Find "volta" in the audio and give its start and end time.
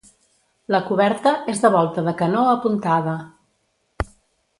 1.75-2.05